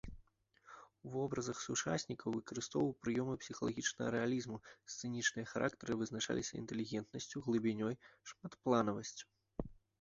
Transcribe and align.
У 1.09 1.09
вобразах 1.15 1.57
сучаснікаў 1.65 2.27
выкарыстоўваў 2.37 2.95
прыёмы 3.03 3.35
псіхалагічнага 3.43 4.09
рэалізму, 4.17 4.57
сцэнічныя 4.95 5.45
характары 5.53 5.93
вызначаліся 6.01 6.53
інтэлігентнасцю, 6.65 7.37
глыбінёй, 7.47 7.93
шматпланавасцю. 8.35 9.25